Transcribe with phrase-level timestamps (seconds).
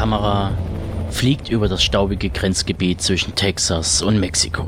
[0.00, 0.52] Kamera
[1.10, 4.66] fliegt über das staubige Grenzgebiet zwischen Texas und Mexiko.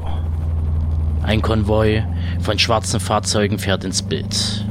[1.22, 2.04] Ein Konvoi
[2.40, 4.66] von schwarzen Fahrzeugen fährt ins Bild.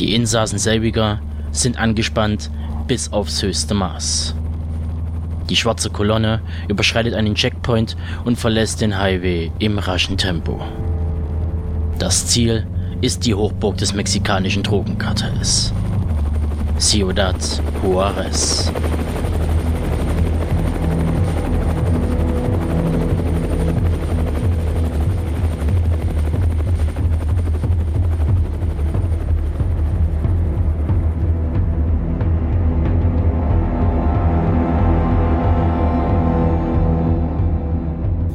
[0.00, 1.20] Die Insassen selbiger
[1.52, 2.50] sind angespannt
[2.88, 4.34] bis aufs höchste Maß.
[5.48, 10.60] Die schwarze Kolonne überschreitet einen Checkpoint und verlässt den Highway im raschen Tempo.
[12.00, 12.66] Das Ziel
[13.02, 15.72] ist die Hochburg des mexikanischen Drogenkartells.
[16.80, 17.36] Ciudad
[17.84, 18.72] Juarez.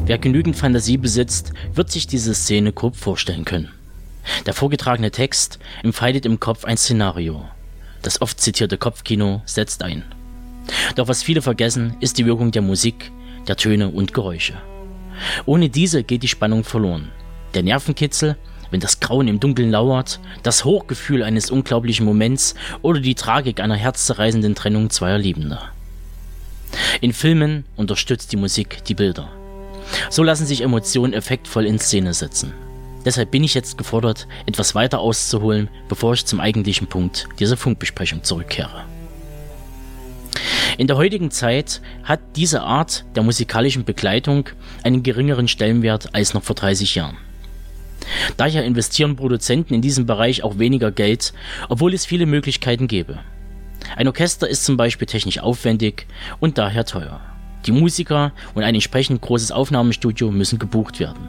[0.08, 3.73] Wer genügend Fantasie besitzt, wird sich diese Szene grob vorstellen können.
[4.45, 7.44] Der vorgetragene Text entfaltet im Kopf ein Szenario.
[8.03, 10.03] Das oft zitierte Kopfkino setzt ein.
[10.95, 13.11] Doch was viele vergessen, ist die Wirkung der Musik,
[13.49, 14.53] der Töne und Geräusche.
[15.45, 17.09] Ohne diese geht die Spannung verloren.
[17.53, 18.38] Der Nervenkitzel,
[18.71, 23.76] wenn das Grauen im Dunkeln lauert, das Hochgefühl eines unglaublichen Moments oder die Tragik einer
[23.76, 25.64] herzzerreißenden Trennung zweier Liebender.
[27.02, 29.36] In Filmen unterstützt die Musik die Bilder.
[30.09, 32.53] So lassen sich Emotionen effektvoll in Szene setzen.
[33.05, 38.23] Deshalb bin ich jetzt gefordert, etwas weiter auszuholen, bevor ich zum eigentlichen Punkt dieser Funkbesprechung
[38.23, 38.83] zurückkehre.
[40.77, 44.49] In der heutigen Zeit hat diese Art der musikalischen Begleitung
[44.83, 47.17] einen geringeren Stellenwert als noch vor 30 Jahren.
[48.37, 51.33] Daher investieren Produzenten in diesem Bereich auch weniger Geld,
[51.69, 53.19] obwohl es viele Möglichkeiten gäbe.
[53.95, 56.08] Ein Orchester ist zum Beispiel technisch aufwendig
[56.39, 57.21] und daher teuer.
[57.67, 61.28] Die Musiker und ein entsprechend großes Aufnahmestudio müssen gebucht werden.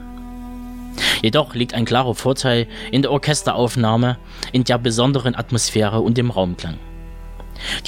[1.20, 4.18] Jedoch liegt ein klarer Vorteil in der Orchesteraufnahme,
[4.52, 6.78] in der besonderen Atmosphäre und dem Raumklang.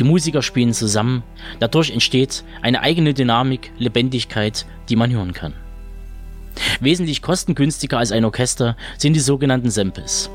[0.01, 1.23] Die Musiker spielen zusammen,
[1.61, 5.55] dadurch entsteht eine eigene Dynamik, Lebendigkeit, die man hören kann.
[6.81, 10.29] Wesentlich kostengünstiger als ein Orchester sind die sogenannten Samples.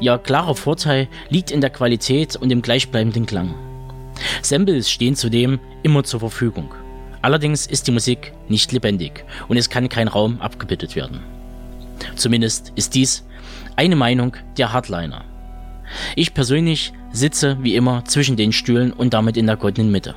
[0.00, 3.54] Ihr klarer Vorteil liegt in der Qualität und dem gleichbleibenden Klang.
[4.42, 6.74] Samples stehen zudem immer zur Verfügung.
[7.28, 11.20] Allerdings ist die Musik nicht lebendig und es kann kein Raum abgebildet werden.
[12.16, 13.22] Zumindest ist dies
[13.76, 15.26] eine Meinung der Hardliner.
[16.16, 20.14] Ich persönlich sitze wie immer zwischen den Stühlen und damit in der goldenen Mitte.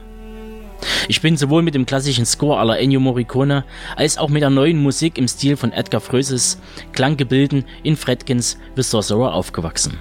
[1.09, 3.65] Ich bin sowohl mit dem klassischen Score aller Ennio Morricone
[3.97, 6.59] als auch mit der neuen Musik im Stil von Edgar Fröses
[6.93, 9.97] Klanggebilden in Fredkins The Sorcerer aufgewachsen.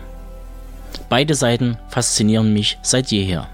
[1.09, 3.48] Beide Seiten faszinieren mich seit jeher.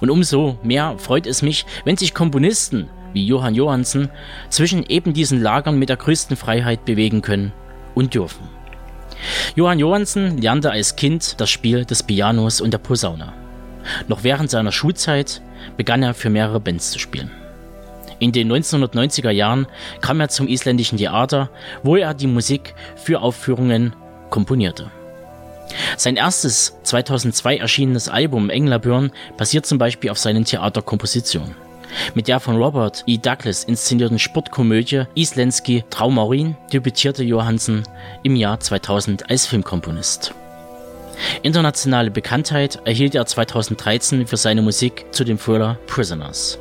[0.00, 4.10] Und umso mehr freut es mich, wenn sich Komponisten wie Johann Johansen
[4.50, 7.52] zwischen eben diesen Lagern mit der größten Freiheit bewegen können
[7.94, 8.48] und dürfen.
[9.54, 13.32] Johann Johansen lernte als Kind das Spiel des Pianos und der Posaune.
[14.08, 15.40] Noch während seiner Schulzeit
[15.76, 17.30] begann er für mehrere Bands zu spielen.
[18.18, 19.66] In den 1990er Jahren
[20.00, 21.50] kam er zum isländischen Theater,
[21.82, 23.94] wo er die Musik für Aufführungen
[24.30, 24.90] komponierte.
[25.96, 31.54] Sein erstes 2002 erschienenes Album Englabjörn basiert zum Beispiel auf seinen Theaterkompositionen.
[32.14, 33.16] Mit der von Robert E.
[33.16, 37.84] Douglas inszenierten Sportkomödie Islenski Traumaurin debütierte Johansen
[38.22, 40.34] im Jahr 2000 als Filmkomponist.
[41.42, 46.58] Internationale Bekanntheit erhielt er 2013 für seine Musik zu dem Thriller Prisoners.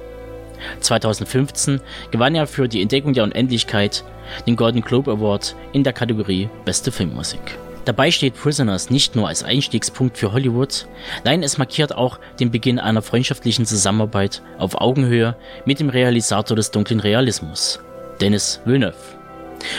[0.79, 1.81] 2015
[2.11, 4.03] gewann er für die Entdeckung der Unendlichkeit
[4.47, 7.57] den Golden Globe Award in der Kategorie Beste Filmmusik.
[7.85, 10.87] Dabei steht Prisoners nicht nur als Einstiegspunkt für Hollywood,
[11.23, 15.35] nein, es markiert auch den Beginn einer freundschaftlichen Zusammenarbeit auf Augenhöhe
[15.65, 17.79] mit dem Realisator des dunklen Realismus,
[18.19, 18.95] Dennis Villeneuve.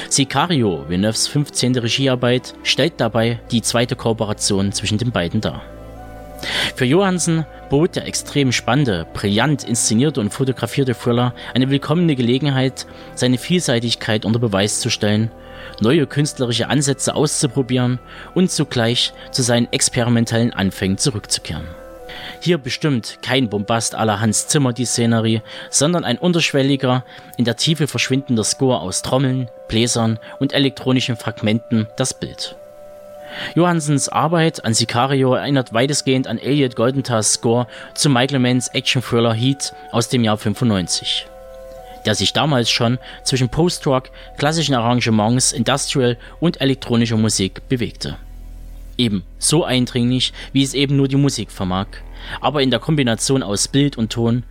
[0.08, 1.76] Sicario, Villeneuves 15.
[1.78, 5.62] Regiearbeit, stellt dabei die zweite Kooperation zwischen den beiden dar.
[6.76, 13.38] Für Johansen bot der extrem spannende, brillant inszenierte und fotografierte Thriller eine willkommene Gelegenheit, seine
[13.38, 15.30] Vielseitigkeit unter Beweis zu stellen,
[15.80, 17.98] neue künstlerische Ansätze auszuprobieren
[18.34, 21.64] und zugleich zu seinen experimentellen Anfängen zurückzukehren.
[22.40, 25.40] Hier bestimmt kein Bombast aller Hans Zimmer die Szenerie,
[25.70, 27.06] sondern ein unterschwelliger,
[27.38, 32.54] in der Tiefe verschwindender Score aus Trommeln, Bläsern und elektronischen Fragmenten das Bild.
[33.54, 39.72] Johansens Arbeit an Sicario erinnert weitestgehend an Elliot Goldenthals Score zu Michael Manns Action-Thriller Heat
[39.92, 41.26] aus dem Jahr 95,
[42.04, 48.16] der sich damals schon zwischen Post-Rock, klassischen Arrangements, Industrial und elektronischer Musik bewegte.
[48.98, 51.88] Eben so eindringlich, wie es eben nur die Musik vermag,
[52.40, 54.44] aber in der Kombination aus Bild und Ton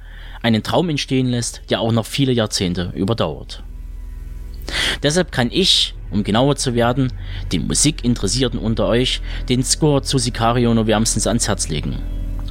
[0.43, 3.63] einen Traum entstehen lässt, der auch noch viele Jahrzehnte überdauert.
[5.01, 7.11] Deshalb kann ich, um genauer zu werden,
[7.51, 11.97] den Musikinteressierten unter euch den Score zu Sicario nur wärmstens ans Herz legen.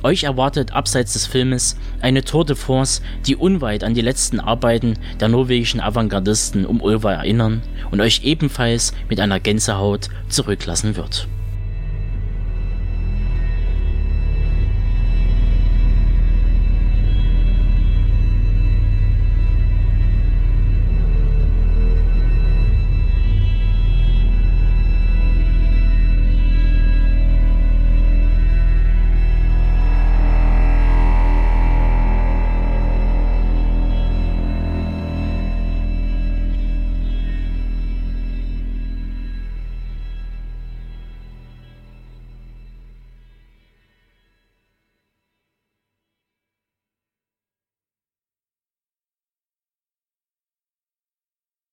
[0.02, 4.98] Euch erwartet abseits des Filmes eine Tour de France, die unweit an die letzten Arbeiten
[5.18, 11.26] der norwegischen Avantgardisten um Ulva erinnern und euch ebenfalls mit einer Gänsehaut zurücklassen wird.